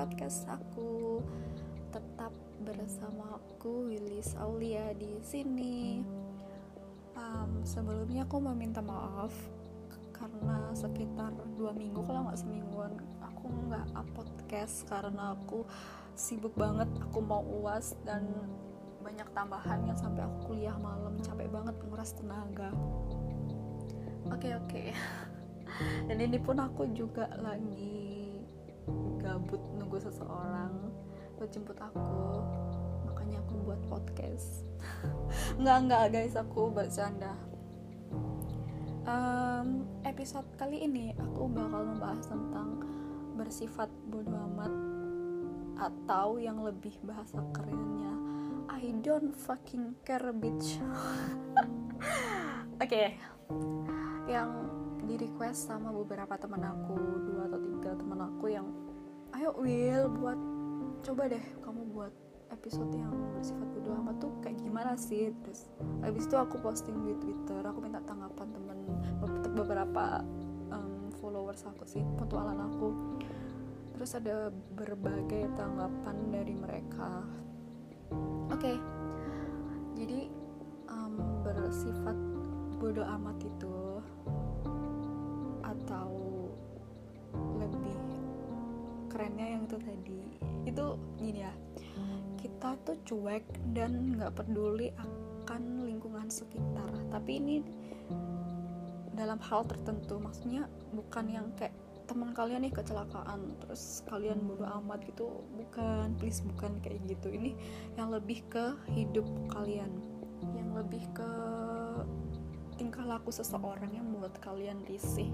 podcast 0.00 0.48
aku. 0.48 1.20
Tetap 1.92 2.32
bersama 2.64 3.36
aku 3.36 3.92
Willis 3.92 4.32
Aulia 4.40 4.96
di 4.96 5.20
sini. 5.20 6.00
Um, 7.12 7.60
sebelumnya 7.68 8.24
aku 8.24 8.40
mau 8.40 8.56
minta 8.56 8.80
maaf 8.80 9.28
karena 10.16 10.72
sekitar 10.72 11.36
dua 11.60 11.76
minggu 11.76 12.00
kalau 12.00 12.24
nggak 12.24 12.40
semingguan 12.40 12.96
aku 13.20 13.52
nggak 13.68 13.88
podcast 14.16 14.88
karena 14.88 15.36
aku 15.36 15.68
sibuk 16.16 16.56
banget 16.56 16.88
aku 17.04 17.20
mau 17.20 17.44
uas 17.60 17.92
dan 18.04 18.24
banyak 19.04 19.28
tambahan 19.36 19.84
yang 19.84 19.96
sampai 19.96 20.24
aku 20.24 20.52
kuliah 20.52 20.76
malam 20.80 21.16
capek 21.24 21.48
banget 21.48 21.72
menguras 21.80 22.12
tenaga 22.12 22.68
oke 24.28 24.36
okay, 24.36 24.52
oke 24.56 24.68
okay. 24.68 24.88
dan 26.08 26.20
ini 26.20 26.36
pun 26.36 26.60
aku 26.60 26.88
juga 26.92 27.32
lagi 27.40 28.19
gabut 29.20 29.60
nunggu 29.76 30.00
seseorang 30.00 30.72
buat 31.36 31.48
jemput 31.52 31.76
aku 31.80 32.42
makanya 33.08 33.40
aku 33.44 33.54
buat 33.64 33.80
podcast 33.88 34.64
nggak 35.60 35.78
nggak 35.88 36.04
guys 36.12 36.36
aku 36.36 36.72
bercanda 36.72 37.32
um, 39.04 39.84
episode 40.04 40.48
kali 40.56 40.84
ini 40.84 41.12
aku 41.16 41.48
bakal 41.48 41.84
membahas 41.84 42.24
tentang 42.28 42.84
bersifat 43.36 43.88
bodoh 44.12 44.36
amat 44.52 44.72
atau 45.80 46.36
yang 46.36 46.60
lebih 46.60 46.92
bahasa 47.00 47.40
kerennya 47.56 48.12
I 48.68 48.92
don't 49.00 49.32
fucking 49.32 49.96
care 50.04 50.32
bitch 50.36 50.76
oke 52.76 52.84
okay. 52.84 53.16
yang 54.28 54.68
di 55.08 55.16
request 55.16 55.72
sama 55.72 55.88
beberapa 55.88 56.36
teman 56.36 56.60
aku 56.68 56.94
dua 57.24 57.48
atau 57.48 57.60
tiga 57.64 57.96
teman 57.96 58.20
aku 58.20 58.46
yang 58.52 58.68
ayo 59.36 59.50
Will 59.58 60.10
buat 60.18 60.38
coba 61.00 61.30
deh 61.30 61.44
kamu 61.64 61.82
buat 61.94 62.12
episode 62.50 62.90
yang 62.92 63.14
bersifat 63.32 63.66
bodoh 63.72 63.94
amat 64.04 64.16
tuh 64.20 64.32
kayak 64.42 64.58
gimana 64.60 64.92
sih 64.98 65.30
terus 65.46 65.70
habis 66.02 66.26
itu 66.26 66.36
aku 66.36 66.58
posting 66.60 66.98
di 67.06 67.14
twitter 67.22 67.62
aku 67.62 67.78
minta 67.80 68.02
tanggapan 68.04 68.48
temen 68.52 68.78
beberapa 69.54 70.20
um, 70.74 71.08
followers 71.22 71.62
aku 71.64 71.86
sih 71.86 72.02
petualan 72.18 72.58
aku 72.58 72.90
terus 73.94 74.16
ada 74.16 74.48
berbagai 74.74 75.52
tanggapan 75.54 76.16
dari 76.32 76.54
mereka 76.56 77.24
oke 78.50 78.58
okay. 78.58 78.76
jadi 79.94 80.28
um, 80.90 81.44
bersifat 81.46 82.16
bodoh 82.80 83.04
amat 83.04 83.38
itu 83.44 84.00
atau 85.60 86.08
kerennya 89.10 89.58
yang 89.58 89.66
itu 89.66 89.76
tadi. 89.82 90.22
Itu 90.64 90.84
gini 91.18 91.42
ya 91.42 91.52
kita 92.40 92.72
tuh 92.88 92.96
cuek 93.04 93.44
dan 93.76 94.16
nggak 94.16 94.32
peduli 94.32 94.88
akan 94.96 95.84
lingkungan 95.84 96.32
sekitar. 96.32 96.88
Tapi 97.12 97.30
ini 97.36 97.56
dalam 99.12 99.36
hal 99.44 99.68
tertentu 99.68 100.16
maksudnya 100.16 100.64
bukan 100.96 101.28
yang 101.28 101.46
kayak 101.60 101.76
teman 102.08 102.34
kalian 102.34 102.66
nih 102.66 102.74
kecelakaan 102.74 103.54
terus 103.60 104.00
kalian 104.08 104.40
bodo 104.48 104.64
amat 104.80 105.04
gitu. 105.04 105.44
Bukan 105.60 106.16
please 106.16 106.40
bukan 106.56 106.80
kayak 106.80 107.04
gitu. 107.04 107.28
Ini 107.28 107.52
yang 108.00 108.08
lebih 108.08 108.40
ke 108.48 108.72
hidup 108.96 109.28
kalian. 109.52 109.92
Yang 110.56 110.70
lebih 110.80 111.04
ke 111.12 111.30
tingkah 112.80 113.04
laku 113.04 113.28
seseorang 113.28 113.92
yang 113.92 114.08
membuat 114.08 114.40
kalian 114.40 114.80
risih. 114.88 115.28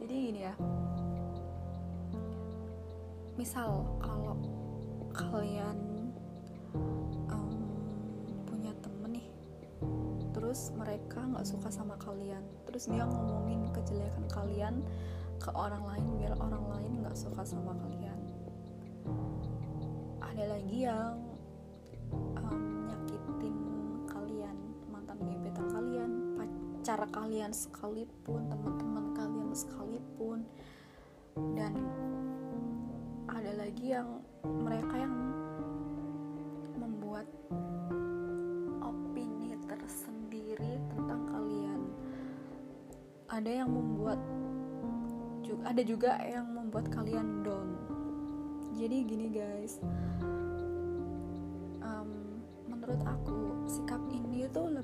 Jadi 0.00 0.14
gini 0.32 0.40
ya 0.48 0.56
misal 3.38 3.86
kalau 4.02 4.34
kalian 5.14 5.78
um, 7.30 7.54
punya 8.44 8.74
temen 8.82 9.14
nih 9.14 9.28
terus 10.34 10.74
mereka 10.74 11.22
nggak 11.22 11.46
suka 11.46 11.70
sama 11.70 11.94
kalian 12.02 12.42
terus 12.66 12.90
dia 12.90 13.06
ngomongin 13.06 13.70
kejelekan 13.70 14.26
kalian 14.26 14.82
ke 15.38 15.50
orang 15.54 15.86
lain 15.86 16.06
biar 16.18 16.34
orang 16.34 16.64
lain 16.66 16.92
nggak 17.00 17.14
suka 17.14 17.46
sama 17.46 17.72
kalian. 17.78 18.18
Ada 20.18 20.44
lagi 20.58 20.78
yang 20.82 21.14
um, 22.42 22.90
nyakitin 22.90 23.56
kalian 24.10 24.56
mantan 24.90 25.18
gebetan 25.22 25.66
kalian 25.70 26.10
pacar 26.36 27.00
kalian 27.14 27.54
sekalipun 27.54 28.50
teman-teman 28.50 29.14
kalian 29.14 29.50
sekalipun 29.54 30.42
dan 31.54 31.74
ada 33.28 33.52
lagi 33.60 33.92
yang 33.92 34.24
mereka 34.44 34.96
yang 34.96 35.16
membuat 36.80 37.28
opini 38.80 39.52
tersendiri 39.68 40.80
tentang 40.88 41.28
kalian. 41.28 41.80
Ada 43.28 43.64
yang 43.64 43.70
membuat 43.70 44.20
ada 45.64 45.82
juga 45.84 46.16
yang 46.24 46.48
membuat 46.56 46.88
kalian 46.88 47.44
down. 47.44 47.76
Jadi 48.76 48.96
gini 49.04 49.28
guys. 49.28 49.80
Um, 51.84 52.40
menurut 52.68 53.00
aku 53.04 53.68
sikap 53.68 54.00
ini 54.08 54.48
tuh 54.48 54.80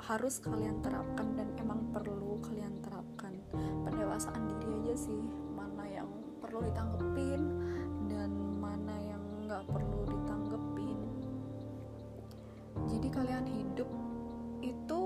harus 0.00 0.40
kalian 0.40 0.80
terapkan 0.80 1.36
dan 1.36 1.48
emang 1.60 1.92
perlu 1.92 2.40
kalian 2.40 2.80
terapkan. 2.80 3.36
Pendewasaan 3.84 4.40
diri 4.56 4.88
aja 4.88 4.94
sih 5.08 5.20
mana 5.52 5.84
yang 5.88 6.08
perlu 6.40 6.60
ditanggepin 6.64 7.65
perlu 9.70 10.00
ditanggepin. 10.06 10.98
Jadi 12.86 13.08
kalian 13.10 13.46
hidup 13.46 13.90
itu 14.62 15.00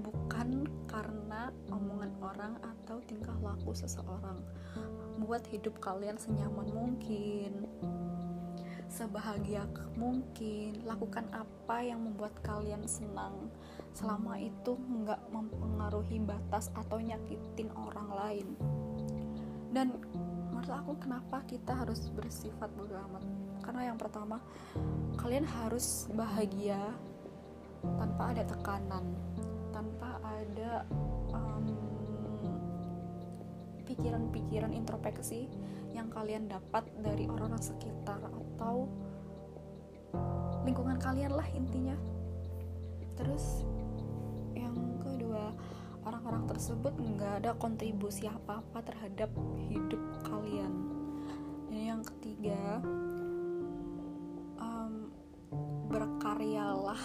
bukan 0.00 0.68
karena 0.84 1.52
omongan 1.72 2.12
orang 2.20 2.54
atau 2.60 3.00
tingkah 3.08 3.36
laku 3.40 3.72
seseorang. 3.72 4.40
Buat 5.20 5.48
hidup 5.48 5.80
kalian 5.80 6.20
senyaman 6.20 6.68
mungkin 6.70 7.64
sebahagia 8.96 9.68
mungkin 9.98 10.80
lakukan 10.88 11.28
apa 11.34 11.84
yang 11.84 12.00
membuat 12.00 12.32
kalian 12.40 12.88
senang. 12.88 13.52
Selama 13.92 14.40
itu 14.40 14.76
nggak 14.76 15.20
mempengaruhi 15.32 16.20
batas 16.24 16.72
atau 16.72 16.96
nyakitin 17.00 17.68
orang 17.76 18.08
lain. 18.12 18.48
Dan 19.72 20.00
menurut 20.48 20.72
aku 20.72 20.92
kenapa 20.96 21.44
kita 21.44 21.76
harus 21.76 22.08
bersifat 22.16 22.72
bodo 22.72 22.96
amat 22.96 23.24
karena 23.66 23.92
yang 23.92 23.98
pertama 23.98 24.38
kalian 25.18 25.42
harus 25.42 26.06
bahagia 26.14 26.78
tanpa 27.82 28.32
ada 28.32 28.42
tekanan 28.46 29.04
tanpa 29.74 30.16
ada 30.22 30.86
pikiran-pikiran 33.86 34.72
um, 34.74 34.78
introspeksi 34.78 35.48
yang 35.96 36.12
kalian 36.12 36.50
dapat 36.50 36.84
dari 37.00 37.24
orang-orang 37.24 37.62
sekitar 37.62 38.20
atau 38.20 38.84
lingkungan 40.68 41.00
kalian 41.00 41.32
lah 41.32 41.46
intinya. 41.56 41.96
Terus 43.16 43.64
yang 44.52 45.00
kedua 45.00 45.54
orang-orang 46.04 46.44
tersebut 46.44 46.92
nggak 46.92 47.32
ada 47.40 47.50
kontribusi 47.56 48.28
apa-apa 48.28 48.84
terhadap 48.84 49.32
hidup 49.72 50.02
kalian. 50.28 50.72
Dan 51.72 51.80
yang 51.96 52.02
ketiga 52.04 52.84
berkaryalah 56.36 57.00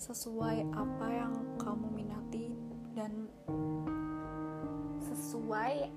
sesuai 0.00 0.72
apa 0.72 1.06
yang 1.12 1.36
kamu 1.60 1.84
minati 1.92 2.48
dan 2.96 3.28
sesuai 5.04 5.92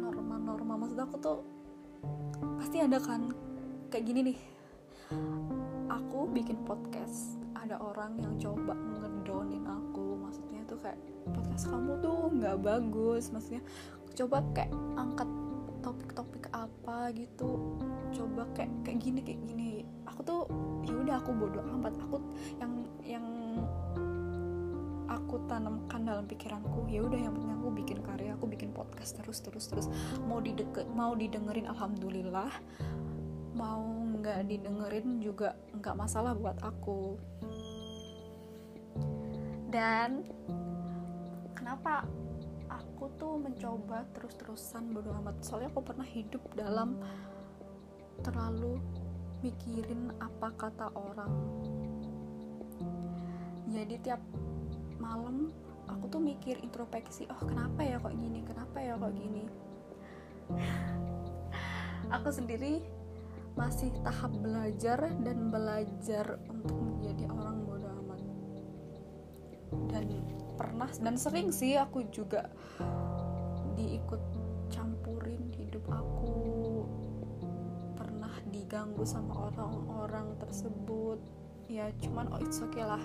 norma-norma. 0.00 0.80
Maksud 0.80 0.96
aku 0.96 1.16
tuh 1.20 1.38
pasti 2.56 2.80
ada 2.80 2.96
kan? 2.96 3.36
Kayak 3.92 4.04
gini 4.08 4.20
nih. 4.32 4.38
Aku 5.92 6.24
bikin 6.32 6.64
podcast 6.64 7.36
ada 7.52 7.76
orang 7.76 8.16
yang 8.16 8.40
coba 8.40 8.80
ngedownin 8.96 9.68
aku. 9.68 10.16
Maksudnya 10.24 10.64
tuh 10.64 10.80
kayak 10.80 10.96
podcast 11.36 11.68
kamu 11.68 12.00
tuh 12.00 12.32
nggak 12.32 12.56
bagus. 12.64 13.28
Maksudnya 13.28 13.60
coba 14.16 14.40
kayak 14.56 14.72
angkat 14.96 15.28
topik-topik 15.84 16.48
apa 16.48 17.12
gitu. 17.12 17.76
Coba 18.16 18.48
kayak 18.56 18.72
kayak 18.88 19.04
gini 19.04 19.20
kayak 19.20 19.44
gini 19.44 19.85
aku 20.06 20.20
tuh 20.22 20.40
ya 20.86 20.94
udah 20.94 21.14
aku 21.20 21.30
bodoh 21.34 21.64
amat. 21.78 21.94
Aku 22.08 22.16
yang 22.62 22.72
yang 23.02 23.26
aku 25.06 25.42
tanamkan 25.50 26.06
dalam 26.06 26.24
pikiranku 26.26 26.86
ya 26.86 27.02
udah 27.02 27.18
yang 27.18 27.34
penting 27.34 27.54
aku 27.58 27.68
bikin 27.74 27.98
karya 28.02 28.30
aku 28.34 28.46
bikin 28.46 28.70
podcast 28.70 29.18
terus 29.18 29.38
terus 29.42 29.64
terus. 29.66 29.86
Mau 30.26 30.38
dideket 30.38 30.86
mau 30.94 31.12
didengerin 31.18 31.66
alhamdulillah. 31.66 32.50
Mau 33.56 33.82
nggak 34.16 34.46
didengerin 34.46 35.18
juga 35.22 35.58
nggak 35.74 35.96
masalah 35.96 36.32
buat 36.36 36.58
aku. 36.62 37.18
Dan 39.66 40.24
kenapa 41.52 42.06
aku 42.70 43.12
tuh 43.18 43.36
mencoba 43.36 44.06
terus-terusan 44.14 44.94
bodo 44.94 45.12
amat? 45.20 45.42
Soalnya 45.42 45.68
aku 45.74 45.82
pernah 45.82 46.06
hidup 46.06 46.40
dalam 46.54 46.96
terlalu 48.24 48.80
mikirin 49.44 50.12
apa 50.20 50.48
kata 50.56 50.92
orang. 50.96 51.32
Jadi 53.66 53.94
tiap 54.00 54.22
malam 54.96 55.52
aku 55.90 56.08
tuh 56.08 56.22
mikir 56.22 56.56
introspeksi 56.62 57.28
oh 57.28 57.42
kenapa 57.44 57.84
ya 57.84 58.00
kok 58.00 58.14
gini? 58.16 58.40
Kenapa 58.46 58.78
ya 58.80 58.94
kok 58.96 59.12
gini? 59.12 59.44
Aku 62.16 62.30
sendiri 62.30 62.86
masih 63.56 63.90
tahap 64.04 64.30
belajar 64.36 65.10
dan 65.24 65.48
belajar 65.48 66.38
untuk 66.46 66.76
menjadi 66.76 67.24
orang 67.32 67.56
bodoh 67.66 67.92
amat. 68.04 68.20
Dan 69.90 70.04
pernah 70.54 70.90
dan 71.02 71.16
sering 71.16 71.48
sih 71.50 71.74
aku 71.74 72.04
juga 72.12 72.52
diikut 73.74 74.20
campurin 74.70 75.50
hidup 75.56 75.82
aku 75.88 76.65
diganggu 78.66 79.06
sama 79.06 79.46
orang-orang 79.46 80.34
tersebut. 80.42 81.22
Ya 81.70 81.86
cuman 82.02 82.34
oh 82.34 82.42
it's 82.42 82.58
okay 82.58 82.82
lah. 82.82 82.98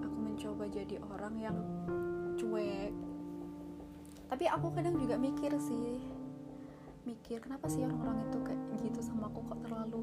Aku 0.00 0.16
mencoba 0.16 0.64
jadi 0.72 0.96
orang 1.12 1.36
yang 1.36 1.58
cuek. 2.40 2.96
Tapi 4.32 4.44
aku 4.48 4.72
kadang 4.72 4.96
juga 4.96 5.20
mikir 5.20 5.52
sih. 5.60 6.00
Mikir 7.04 7.44
kenapa 7.44 7.68
sih 7.68 7.84
orang-orang 7.84 8.24
itu 8.32 8.38
kayak 8.48 8.60
gitu 8.80 9.00
sama 9.04 9.28
aku? 9.28 9.44
Kok 9.44 9.60
terlalu 9.68 10.00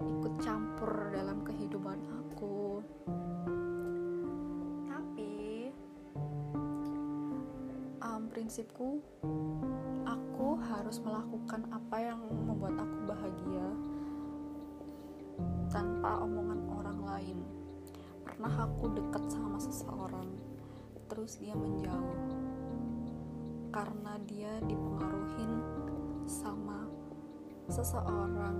ikut 0.00 0.34
campur 0.40 1.12
dalam 1.12 1.44
kehidupan 1.44 2.00
aku? 2.08 2.80
Tapi 4.88 5.68
um, 8.00 8.32
prinsipku 8.32 8.96
aku 10.08 10.56
harus 10.72 10.96
melakukan 11.04 11.68
apa 11.68 11.96
yang 12.00 12.24
membuat 12.48 12.80
aku 12.80 12.96
bahagia 13.04 13.91
tanpa 15.72 16.20
omongan 16.20 16.60
orang 16.68 16.98
lain. 17.02 17.38
Pernah 18.22 18.68
aku 18.68 18.92
dekat 18.92 19.24
sama 19.32 19.56
seseorang 19.56 20.28
terus 21.08 21.40
dia 21.40 21.56
menjauh. 21.56 22.20
Karena 23.72 24.20
dia 24.28 24.52
dipengaruhin 24.64 25.52
sama 26.28 26.88
seseorang. 27.68 28.58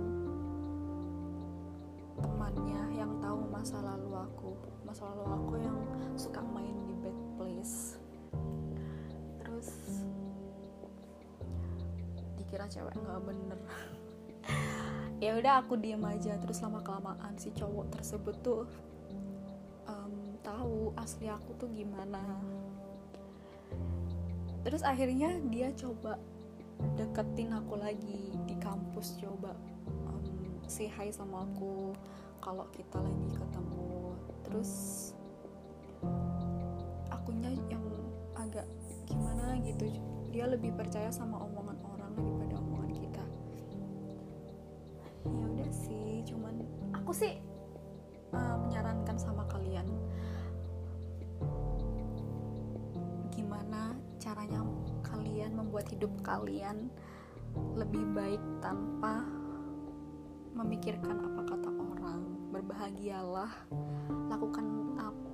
Temannya 2.17 2.81
yang 2.97 3.17
tahu 3.21 3.45
masa 3.49 3.77
lalu 3.81 4.13
aku 4.17 4.51
masa 4.85 5.09
lalu 5.09 5.25
aku 5.33 5.53
yang 5.61 5.77
suka 6.17 6.41
main 6.41 6.77
di 6.85 6.93
bad 7.01 7.17
place. 7.37 7.97
Terus 9.41 9.69
dikira 12.37 12.69
cewek 12.69 12.93
nggak 12.93 13.21
bener 13.25 13.59
ya 15.23 15.39
udah 15.39 15.63
aku 15.63 15.79
diem 15.79 16.03
aja. 16.03 16.35
Terus 16.43 16.59
lama 16.59 16.83
kelamaan 16.83 17.39
si 17.39 17.55
cowok 17.55 17.95
tersebut 17.95 18.35
tuh 18.43 18.67
um, 19.87 20.35
tahu 20.43 20.91
asli 20.99 21.31
aku 21.31 21.55
tuh 21.55 21.71
gimana. 21.71 22.19
Terus 24.67 24.83
akhirnya 24.83 25.39
dia 25.47 25.71
coba 25.71 26.19
deketin 26.99 27.55
aku 27.55 27.79
lagi 27.79 28.35
di 28.43 28.55
kampus 28.59 29.15
coba 29.23 29.55
um, 30.11 30.27
say 30.67 30.91
hi 30.91 31.07
sama 31.07 31.47
aku 31.47 31.95
kalau 32.43 32.67
kita 32.75 32.99
lagi 32.99 33.31
ketemu. 33.31 34.19
Terus 34.43 34.71
akunya 37.07 37.55
yang 37.71 37.83
agak 38.35 38.67
gimana 39.07 39.55
gitu 39.63 39.87
dia 40.33 40.49
lebih 40.49 40.73
percaya 40.75 41.13
sama 41.13 41.39
omongan 41.39 41.77
orang 41.85 42.11
daripada 42.17 42.55
omongan 42.59 42.72
sih 47.13 47.37
uh, 48.33 48.57
menyarankan 48.65 49.17
sama 49.21 49.45
kalian 49.45 49.85
gimana 53.29 53.93
caranya 54.17 54.65
kalian 55.05 55.53
membuat 55.53 55.89
hidup 55.93 56.11
kalian 56.25 56.89
lebih 57.77 58.01
baik 58.17 58.41
tanpa 58.61 59.21
memikirkan 60.53 61.17
apa 61.17 61.41
kata 61.49 61.69
orang. 61.69 62.21
Berbahagialah, 62.53 63.49
lakukan 64.29 64.93
apa 65.01 65.32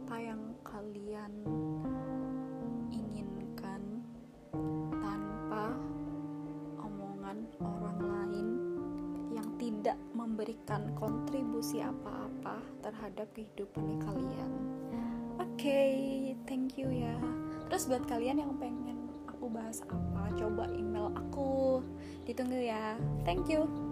memberikan 10.39 10.95
kontribusi 10.95 11.83
apa-apa 11.83 12.63
terhadap 12.79 13.27
kehidupan 13.35 13.99
kalian. 13.99 14.51
Oke, 15.35 15.67
okay, 15.67 15.91
thank 16.47 16.79
you 16.79 16.87
ya. 16.87 17.11
Terus 17.67 17.91
buat 17.91 18.07
kalian 18.07 18.39
yang 18.47 18.55
pengen 18.55 19.11
aku 19.27 19.51
bahas 19.51 19.83
apa, 19.91 20.31
coba 20.39 20.71
email 20.71 21.11
aku. 21.11 21.83
Ditunggu 22.23 22.55
ya. 22.55 22.95
Thank 23.27 23.51
you. 23.51 23.88